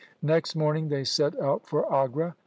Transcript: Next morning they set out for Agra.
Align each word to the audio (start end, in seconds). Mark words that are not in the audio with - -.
Next 0.23 0.55
morning 0.55 0.89
they 0.89 1.03
set 1.03 1.39
out 1.39 1.67
for 1.67 1.85
Agra. 1.93 2.35